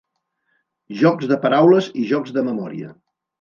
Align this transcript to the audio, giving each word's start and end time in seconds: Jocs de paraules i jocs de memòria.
Jocs 1.01 1.27
de 1.33 1.37
paraules 1.43 1.91
i 2.05 2.07
jocs 2.13 2.35
de 2.39 2.45
memòria. 2.49 2.91